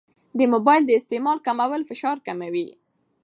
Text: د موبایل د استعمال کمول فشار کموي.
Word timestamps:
د 0.37 0.39
موبایل 0.53 0.83
د 0.85 0.91
استعمال 0.99 1.37
کمول 1.45 1.81
فشار 1.89 2.17
کموي. 2.27 2.67